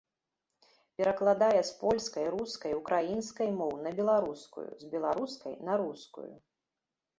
[1.01, 6.31] Перакладае з польскай, рускай, украінскай моў на беларускую, з беларускай на рускую.